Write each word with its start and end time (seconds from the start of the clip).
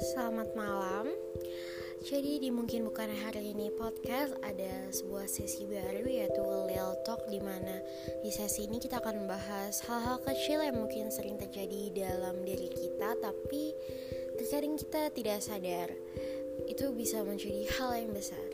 selamat 0.00 0.56
malam. 0.56 1.12
Jadi 2.00 2.40
di 2.40 2.48
mungkin 2.48 2.88
bukan 2.88 3.12
hari 3.20 3.52
ini 3.52 3.68
podcast 3.68 4.32
ada 4.40 4.88
sebuah 4.88 5.28
sesi 5.28 5.68
baru 5.68 6.08
yaitu 6.08 6.40
Lil 6.40 6.96
Talk 7.04 7.28
di 7.28 7.36
mana 7.36 7.84
di 8.24 8.32
sesi 8.32 8.64
ini 8.64 8.80
kita 8.80 9.04
akan 9.04 9.28
membahas 9.28 9.84
hal-hal 9.84 10.16
kecil 10.24 10.64
yang 10.64 10.80
mungkin 10.80 11.12
sering 11.12 11.36
terjadi 11.36 11.92
dalam 11.92 12.40
diri 12.48 12.72
kita 12.72 13.12
tapi 13.20 13.76
terkadang 14.40 14.80
kita 14.80 15.02
tidak 15.12 15.38
sadar 15.44 15.92
itu 16.64 16.88
bisa 16.96 17.20
menjadi 17.20 17.68
hal 17.76 18.00
yang 18.00 18.16
besar. 18.16 18.48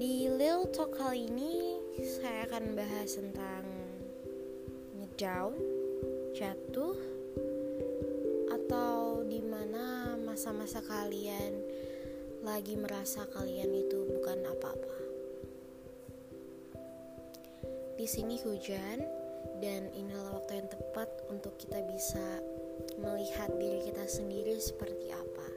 Di 0.00 0.32
Lil 0.32 0.64
Talk 0.72 0.96
kali 0.96 1.28
ini 1.28 1.76
saya 2.00 2.48
akan 2.48 2.72
membahas 2.72 3.20
tentang 3.20 3.64
ngedown, 4.96 5.52
jatuh, 6.32 7.17
masa-masa 10.38 10.78
kalian 10.86 11.50
lagi 12.46 12.78
merasa 12.78 13.26
kalian 13.34 13.74
itu 13.74 14.06
bukan 14.06 14.38
apa-apa. 14.46 14.98
Di 17.98 18.06
sini 18.06 18.38
hujan 18.46 19.02
dan 19.58 19.90
inilah 19.90 20.38
waktu 20.38 20.62
yang 20.62 20.70
tepat 20.70 21.10
untuk 21.26 21.58
kita 21.58 21.82
bisa 21.90 22.22
melihat 23.02 23.50
diri 23.58 23.90
kita 23.90 24.06
sendiri 24.06 24.54
seperti 24.62 25.10
apa. 25.10 25.48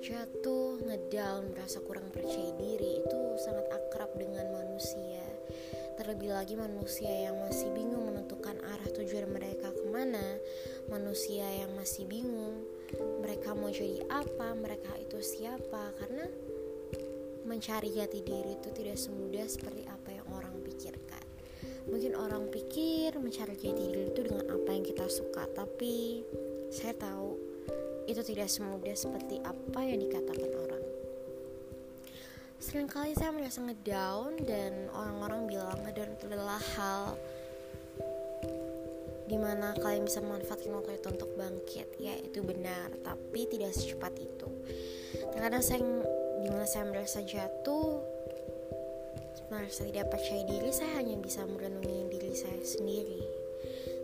Jatuh, 0.00 0.80
ngedown, 0.88 1.52
merasa 1.52 1.84
kurang 1.84 2.08
percaya 2.08 2.56
diri 2.56 3.04
itu 3.04 3.20
sangat 3.36 3.68
akrab 3.68 4.16
dengan 4.16 4.48
manusia. 4.48 5.20
Terlebih 6.00 6.32
lagi 6.32 6.56
manusia 6.56 7.12
yang 7.12 7.36
masih 7.44 7.68
bingung 7.76 8.08
menentukan 8.08 8.56
arah 8.64 8.88
tujuan 8.96 9.28
mereka 9.28 9.68
ke 9.76 9.84
mana, 9.92 10.40
manusia 10.88 11.44
yang 11.44 11.76
masih 11.76 12.08
bingung 12.08 12.64
mereka 13.20 13.52
mau 13.52 13.68
jadi 13.68 14.04
apa, 14.08 14.56
mereka 14.56 14.92
itu 15.00 15.20
siapa 15.20 15.92
karena 16.00 16.26
mencari 17.48 17.88
jati 17.92 18.20
diri 18.20 18.60
itu 18.60 18.68
tidak 18.76 19.00
semudah 19.00 19.46
seperti 19.48 19.88
apa 19.88 20.08
yang 20.12 20.26
orang 20.32 20.54
pikirkan. 20.64 21.24
Mungkin 21.88 22.12
orang 22.12 22.52
pikir 22.52 23.16
mencari 23.16 23.56
jati 23.56 23.72
diri 23.72 24.12
itu 24.12 24.20
dengan 24.20 24.44
apa 24.52 24.68
yang 24.68 24.84
kita 24.84 25.08
suka, 25.08 25.48
tapi 25.56 26.24
saya 26.68 26.92
tahu 26.92 27.40
itu 28.08 28.20
tidak 28.24 28.48
semudah 28.48 28.96
seperti 28.96 29.40
apa 29.44 29.80
yang 29.84 30.00
dikatakan 30.00 30.50
orang. 30.52 30.84
Seringkali 32.58 33.14
saya 33.14 33.30
merasa 33.32 33.62
ngedown 33.62 34.44
dan 34.44 34.90
orang-orang 34.92 35.46
bilang 35.46 35.78
ngedown 35.84 36.10
itu 36.16 36.24
adalah 36.28 36.60
hal 36.76 37.16
di 39.28 39.36
mana 39.36 39.76
kalian 39.76 40.08
bisa 40.08 40.24
memanfaatkan 40.24 40.72
waktu 40.72 40.96
itu 40.96 41.08
untuk 41.12 41.30
bangkit. 41.36 41.88
Ya 42.00 42.16
itu 42.16 42.40
benar 42.40 42.88
tapi 43.04 43.44
tidak 43.44 43.76
secepat 43.76 44.16
itu. 44.16 44.48
Terkadang 45.36 45.60
saya 45.60 45.84
di 46.40 46.48
mana 46.48 46.64
saya 46.64 46.88
merasa 46.88 47.20
jatuh 47.20 48.00
merasa 49.48 49.84
tidak 49.88 50.12
percaya 50.12 50.44
diri 50.44 50.68
saya 50.72 51.00
hanya 51.00 51.16
bisa 51.20 51.44
merenungi 51.44 52.08
diri 52.12 52.32
saya 52.32 52.60
sendiri. 52.64 53.20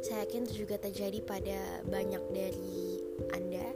Saya 0.04 0.28
yakin 0.28 0.44
itu 0.44 0.68
juga 0.68 0.76
terjadi 0.76 1.20
pada 1.24 1.80
banyak 1.88 2.24
dari 2.32 3.00
anda 3.32 3.68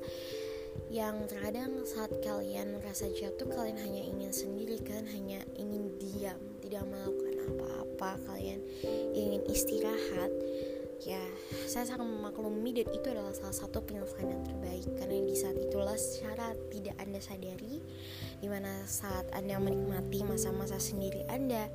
yang 0.88 1.28
terkadang 1.28 1.84
saat 1.84 2.08
kalian 2.24 2.80
merasa 2.80 3.08
jatuh 3.12 3.44
kalian 3.52 3.76
hanya 3.76 4.02
ingin 4.08 4.32
sendiri 4.32 4.80
kan 4.80 5.04
hanya 5.12 5.44
ingin 5.60 5.92
diam 6.00 6.40
tidak 6.64 6.84
melakukan 6.88 7.36
apa-apa. 7.48 8.10
Kalian 8.24 8.60
ingin 9.12 9.44
istirahat 9.48 10.32
ya 11.02 11.22
saya 11.70 11.86
sangat 11.86 12.06
memaklumi 12.06 12.74
dan 12.74 12.90
itu 12.90 13.06
adalah 13.10 13.30
salah 13.30 13.54
satu 13.54 13.82
penyelesaian 13.86 14.34
yang 14.34 14.44
terbaik. 14.44 14.86
Karena 14.98 15.16
di 15.22 15.36
saat 15.38 15.56
itulah 15.58 15.94
secara 15.94 16.54
tidak 16.72 16.96
anda 16.98 17.20
sadari 17.22 17.78
di 18.38 18.46
mana 18.50 18.82
saat 18.86 19.30
anda 19.34 19.58
menikmati 19.62 20.26
masa-masa 20.26 20.78
sendiri 20.82 21.22
anda 21.30 21.70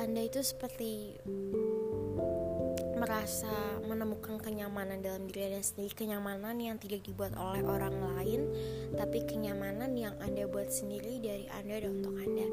anda 0.00 0.20
itu 0.24 0.40
seperti 0.40 1.20
merasa 3.00 3.80
menemukan 3.88 4.36
kenyamanan 4.36 5.00
dalam 5.00 5.24
diri 5.24 5.52
anda 5.52 5.64
sendiri. 5.64 5.92
Kenyamanan 5.96 6.60
yang 6.60 6.76
tidak 6.76 7.04
dibuat 7.08 7.32
oleh 7.40 7.64
orang 7.64 7.96
lain 7.96 8.40
tapi 9.00 9.24
kenyamanan 9.24 9.96
yang 9.96 10.12
anda 10.20 10.44
buat 10.44 10.68
sendiri 10.68 11.20
dari 11.24 11.48
anda 11.56 11.80
dan 11.80 12.04
untuk 12.04 12.16
anda. 12.20 12.46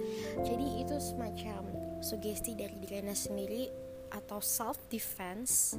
Jadi 0.48 0.88
itu 0.88 0.96
semacam 1.04 1.68
sugesti 2.00 2.56
dari 2.56 2.76
diri 2.80 3.04
anda 3.04 3.16
sendiri 3.16 3.87
atau 4.12 4.40
self 4.40 4.78
defense 4.88 5.76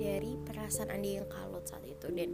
dari 0.00 0.34
perasaan 0.46 0.90
Anda 0.90 1.22
yang 1.22 1.28
kalut 1.30 1.66
saat 1.66 1.84
itu. 1.86 2.08
Dan 2.10 2.30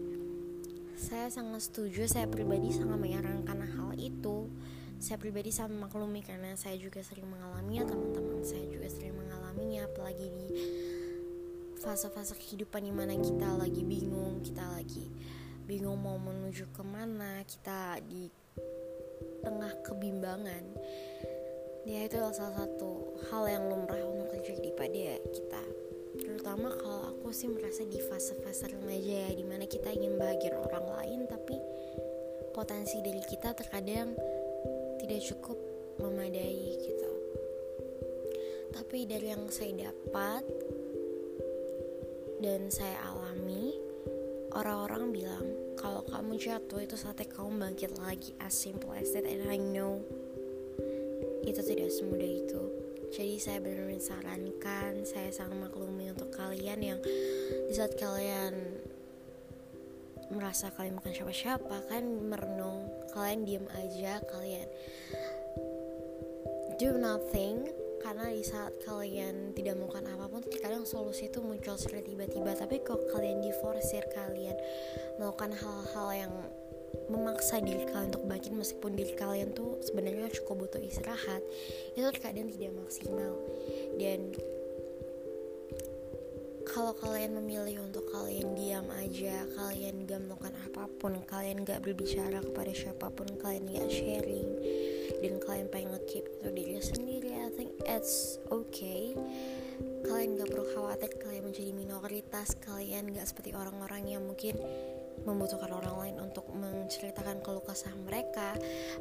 saya 0.97 1.29
sangat 1.29 1.69
setuju 1.69 2.09
saya 2.09 2.25
pribadi 2.25 2.73
sangat 2.73 2.97
menyarankan 2.97 3.59
hal 3.77 3.91
itu. 3.97 4.49
Saya 4.97 5.21
pribadi 5.21 5.53
sangat 5.53 5.77
maklumi 5.77 6.25
karena 6.25 6.57
saya 6.57 6.81
juga 6.81 7.05
sering 7.05 7.29
mengalaminya 7.29 7.85
teman-teman 7.85 8.41
saya 8.41 8.65
juga 8.65 8.89
sering 8.89 9.13
mengalaminya 9.13 9.85
apalagi 9.85 10.33
di 10.33 10.49
fase-fase 11.77 12.33
kehidupan 12.41 12.81
di 12.81 12.93
mana 12.97 13.13
kita 13.15 13.61
lagi 13.61 13.85
bingung 13.85 14.41
kita 14.41 14.65
lagi 14.73 15.07
bingung 15.69 16.01
mau 16.01 16.17
menuju 16.17 16.73
ke 16.73 16.81
mana 16.81 17.45
kita 17.45 18.01
di 18.09 18.33
tengah 19.45 19.71
kebimbangan 19.87 20.65
ya 21.87 22.03
itu 22.03 22.19
salah 22.35 22.67
satu 22.67 23.15
hal 23.31 23.47
yang 23.47 23.71
lumrah 23.71 24.03
untuk 24.03 24.35
terjadi 24.35 24.75
pada 24.75 25.23
kita. 25.31 25.63
Terutama 26.19 26.75
kalau 26.75 27.15
aku 27.15 27.31
sih 27.31 27.47
merasa 27.47 27.87
di 27.87 28.03
fase-fase 28.03 28.75
remaja 28.75 29.31
ya 29.31 29.31
di 29.31 29.47
mana 29.47 29.71
kita 29.71 29.95
ingin 29.95 30.19
bahagia 30.19 30.59
orang 30.59 30.83
lain 30.99 31.21
tapi 31.31 31.55
potensi 32.51 32.99
dari 33.07 33.23
kita 33.23 33.55
terkadang 33.55 34.19
tidak 34.99 35.23
cukup 35.31 35.59
memadai 36.03 36.75
gitu. 36.83 37.11
Tapi 38.75 39.07
dari 39.07 39.31
yang 39.31 39.47
saya 39.47 39.87
dapat 39.87 40.43
dan 42.43 42.67
saya 42.67 42.99
alami 43.07 43.79
orang-orang 44.59 45.15
bilang 45.15 45.47
kalau 45.79 46.03
kamu 46.11 46.35
jatuh 46.35 46.83
itu 46.83 46.99
saatnya 46.99 47.31
kamu 47.31 47.63
bangkit 47.63 47.93
lagi 48.03 48.35
as 48.43 48.59
simple 48.59 48.91
as 48.91 49.15
that 49.15 49.23
and 49.23 49.47
I 49.47 49.55
know 49.61 50.03
itu 51.45 51.61
tidak 51.61 51.91
semudah 51.93 52.31
itu. 52.31 52.63
Jadi 53.13 53.35
saya 53.39 53.59
benar-benar 53.63 54.03
sarankan 54.03 55.07
saya 55.07 55.31
sangat 55.31 55.57
maklumi 55.57 56.11
untuk 56.11 56.31
kalian 56.35 56.81
yang 56.83 56.99
di 57.69 57.73
saat 57.73 57.95
kalian 57.97 58.55
merasa 60.27 60.75
kalian 60.75 60.99
bukan 60.99 61.15
siapa-siapa 61.15 61.87
kan 61.87 62.03
merenung 62.03 62.91
kalian 63.15 63.47
diem 63.47 63.67
aja 63.79 64.19
kalian 64.27 64.67
do 66.77 66.97
nothing. 66.97 67.67
Karena 67.97 68.31
di 68.31 68.45
saat 68.45 68.71
kalian 68.87 69.51
tidak 69.57 69.83
melakukan 69.83 70.07
apa 70.07 70.31
pun 70.31 70.39
kadang 70.63 70.87
solusi 70.87 71.27
itu 71.27 71.43
muncul 71.43 71.75
secara 71.75 72.07
tiba-tiba. 72.07 72.55
Tapi 72.55 72.79
kok 72.87 73.03
kalian 73.11 73.43
diforsir 73.43 74.07
kalian 74.15 74.55
melakukan 75.19 75.51
hal-hal 75.59 76.09
yang 76.15 76.33
memaksa 77.11 77.63
diri 77.63 77.87
kalian 77.87 78.11
untuk 78.15 78.27
bangkit 78.27 78.53
meskipun 78.55 78.93
diri 78.99 79.15
kalian 79.15 79.55
tuh 79.55 79.79
sebenarnya 79.85 80.33
cukup 80.43 80.67
butuh 80.67 80.83
istirahat. 80.83 81.43
Itu 81.95 82.07
terkadang 82.11 82.51
tidak 82.51 82.73
maksimal. 82.75 83.35
Dan 83.99 84.35
kalau 86.77 86.93
kalian 86.99 87.39
memilih 87.41 87.89
untuk 87.89 88.05
kalian 88.13 88.53
diam 88.53 88.85
aja 89.01 89.49
kalian 89.57 90.05
gak 90.05 90.21
melakukan 90.29 90.53
apa 90.61 90.85
pun 91.01 91.17
kalian 91.25 91.65
gak 91.65 91.81
berbicara 91.81 92.43
kepada 92.43 92.73
siapa 92.75 93.07
pun 93.15 93.25
kalian 93.41 93.71
gak 93.71 93.89
sharing 93.89 94.45
dan 95.25 95.41
kalian 95.41 95.73
pengen 95.73 95.97
ngekeep 95.97 96.27
itu 96.27 96.49
diri 96.53 96.77
sendiri 96.83 97.31
I 97.33 97.49
think 97.57 97.73
it's 97.89 98.37
okay. 98.53 99.17
Kalian 100.05 100.37
gak 100.37 100.53
perlu 100.53 100.67
khawatir 100.77 101.11
kalian 101.17 101.49
menjadi 101.49 101.73
minoritas 101.73 102.53
kalian 102.61 103.15
gak 103.15 103.25
seperti 103.25 103.57
orang-orang 103.57 104.13
yang 104.13 104.23
mungkin 104.27 104.61
membutuhkan 105.27 105.75
orang 105.75 105.97
lain 106.07 106.17
untuk 106.23 106.47
menceritakan 106.55 107.43
keluh 107.43 107.61
kesah 107.67 107.93
mereka 108.07 108.55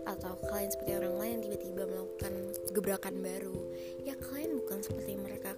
atau 0.09 0.35
kalian 0.49 0.73
seperti 0.73 0.97
orang 0.97 1.15
lain 1.21 1.37
tiba-tiba 1.45 1.85
melakukan 1.85 2.33
gebrakan 2.73 3.15
baru. 3.21 3.57
Ya 4.01 4.17
kalian 4.17 4.57
bukan 4.59 4.81
seperti 4.81 5.13
mereka. 5.15 5.53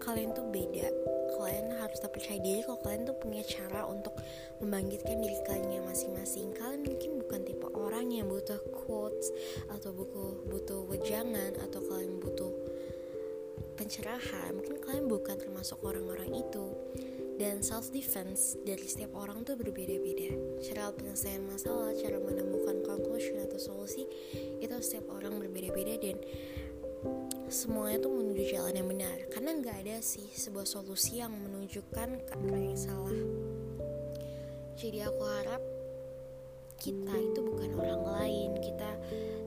Kalian 0.00 0.32
tuh 0.32 0.48
beda. 0.48 0.88
Kalian 1.36 1.76
harus 1.76 2.00
tak 2.00 2.16
percaya 2.16 2.40
diri 2.40 2.64
kalau 2.64 2.80
kalian 2.80 3.04
tuh 3.04 3.16
punya 3.20 3.44
cara 3.44 3.84
untuk 3.84 4.16
membangkitkan 4.64 5.20
diri 5.20 5.36
kalian 5.44 5.84
masing-masing. 5.84 6.56
Kalian 6.56 6.82
mungkin 6.88 7.10
bukan 7.20 7.40
tipe 7.44 7.68
orang 7.76 8.08
yang 8.08 8.26
butuh 8.32 8.58
quotes 8.72 9.28
atau 9.68 9.92
buku 9.92 10.48
butuh 10.48 10.80
wejangan 10.88 11.52
atau 11.60 11.80
kalian 11.84 12.16
butuh 12.24 12.50
pencerahan. 13.76 14.56
Mungkin 14.56 14.80
kalian 14.80 15.06
bukan 15.06 15.36
termasuk 15.36 15.76
orang-orang 15.84 16.32
itu 16.40 16.72
dan 17.36 17.60
self 17.60 17.92
defense 17.92 18.56
dari 18.64 18.84
setiap 18.88 19.12
orang 19.16 19.44
tuh 19.44 19.56
berbeda-beda. 19.60 20.32
Cara 20.64 20.92
penyelesaian 20.92 21.44
masalah 21.44 21.92
cara 21.96 22.16
menemukan 22.16 22.80
conclusion 22.84 23.40
atau 23.44 23.60
solusi 23.60 24.08
itu 24.60 24.72
setiap 24.80 25.12
orang 25.12 25.36
berbeda-beda 25.36 26.00
dan 26.00 26.16
semuanya 27.46 28.02
tuh 28.02 28.12
menuju 28.12 28.42
jalan 28.56 28.74
yang 28.74 28.88
benar. 28.88 29.16
Karena 29.30 29.52
nggak 29.60 29.76
ada 29.86 29.96
sih 30.00 30.26
sebuah 30.32 30.64
solusi 30.64 31.20
yang 31.20 31.36
menunjukkan 31.36 32.08
ke 32.24 32.32
arah 32.34 32.62
yang 32.62 32.78
salah. 32.78 33.20
Jadi 34.76 34.98
aku 35.04 35.22
harap 35.24 35.62
kita 36.76 37.14
itu 37.16 37.40
bukan 37.40 37.70
orang 37.76 38.02
lain. 38.04 38.50
Kita 38.60 38.90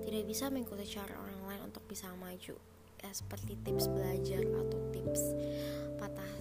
tidak 0.06 0.24
bisa 0.26 0.50
mengikuti 0.50 0.86
cara 0.90 1.14
orang 1.18 1.42
lain 1.46 1.62
untuk 1.70 1.84
bisa 1.86 2.10
maju. 2.18 2.58
Ya 3.00 3.12
seperti 3.16 3.56
tips 3.64 3.88
belajar 3.88 4.44
atau 4.44 4.80
tips 4.92 5.24
patah 5.96 6.34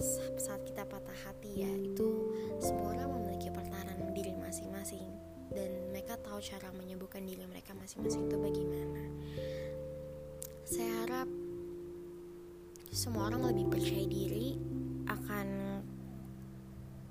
kita 0.79 0.95
patah 0.95 1.19
hati 1.27 1.59
ya 1.59 1.67
itu 1.75 2.31
semua 2.63 2.95
orang 2.95 3.11
memiliki 3.19 3.51
pertahanan 3.51 3.99
diri 4.15 4.31
masing-masing. 4.31 5.11
Dan 5.51 5.91
mereka 5.91 6.15
tahu 6.23 6.39
cara 6.39 6.71
menyembuhkan 6.71 7.19
diri 7.27 7.43
mereka 7.43 7.75
masing-masing 7.75 8.31
itu 8.31 8.39
bagaimana. 8.39 9.03
Saya 10.63 11.03
harap 11.03 11.27
semua 12.95 13.27
orang 13.27 13.51
lebih 13.51 13.75
percaya 13.75 14.07
diri 14.07 14.55
akan 15.11 15.47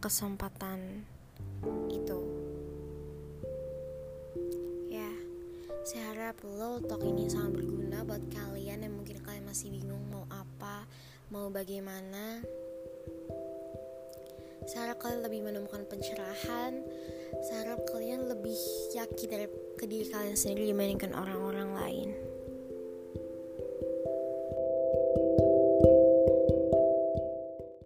kesempatan 0.01 1.05
itu. 1.93 2.21
Ya 4.89 5.13
saya 5.85 6.17
harap 6.17 6.41
lo 6.41 6.81
talk 6.89 7.05
ini 7.05 7.29
sangat 7.29 7.61
berguna 7.61 8.01
buat 8.01 8.25
kalian 8.33 8.89
yang 8.89 8.97
mungkin 8.97 9.21
kalian 9.21 9.45
masih 9.45 9.69
bingung 9.77 10.01
mau 10.09 10.25
apa 10.33 10.89
mau 11.29 11.53
bagaimana 11.53 12.41
saya 14.69 14.93
harap 14.93 15.01
kalian 15.01 15.25
lebih 15.25 15.41
menemukan 15.49 15.89
pencerahan. 15.89 16.85
Saya 17.49 17.59
harap 17.65 17.81
kalian 17.89 18.29
lebih 18.29 18.57
yakin 18.93 19.29
dari 19.33 19.49
ke 19.81 19.89
diri 19.89 20.05
kalian 20.13 20.37
sendiri 20.37 20.69
dibandingkan 20.69 21.17
orang-orang 21.17 21.73
lain 21.73 22.09